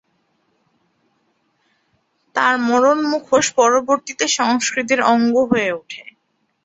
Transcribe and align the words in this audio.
তার 2.35 2.53
মরণ-মুখোশ 2.59 3.45
পরবর্তীতে 3.55 4.25
সংস্কৃতির 4.37 4.99
অঙ্গ 5.11 5.35
হয়ে 5.51 5.69
উঠে। 5.73 6.03